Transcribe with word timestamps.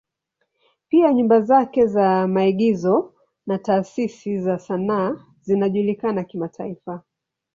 Pia 0.89 1.13
nyumba 1.13 1.41
zake 1.41 1.85
za 1.87 2.27
maigizo 2.27 3.13
na 3.47 3.57
taasisi 3.57 4.39
za 4.41 4.59
sanaa 4.59 5.25
zinajulikana 5.41 6.23
kimataifa. 6.23 7.01